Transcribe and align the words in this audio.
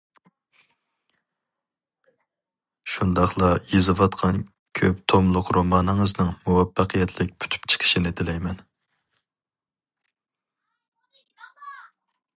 شۇنداقلا 2.93 3.49
يېزىۋاتقان 3.73 4.39
كۆپ 4.79 5.03
توملۇق 5.13 5.53
رومانىڭىزنىڭ 5.59 6.33
مۇۋەپپەقىيەتلىك 6.47 7.37
پۈتۈپ 7.45 7.71
چىقىشىنى 7.75 8.17
تىلەيمەن. 8.21 8.67